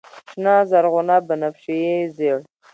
[0.29, 2.39] شنه، زرغونه، بنفشیې، ژړ